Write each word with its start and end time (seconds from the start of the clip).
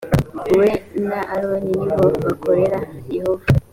we 0.57 0.69
na 1.07 1.19
aroni 1.33 1.73
ni 1.79 1.85
bo 1.97 2.05
bakorera 2.25 2.79
yehova 3.15 3.45